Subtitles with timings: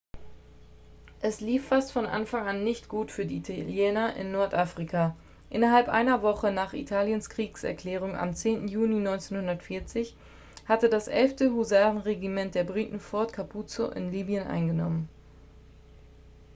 [1.21, 5.15] es lief fast von anfang an nicht gut für die italiener in nordafrika
[5.51, 8.67] innerhalb einer woche nach italiens kriegserklärung am 10.
[8.67, 10.15] juni 1940
[10.67, 11.41] hatte das 11.
[11.53, 15.07] husarenregiment der briten fort capuzzo in libyen eingenommen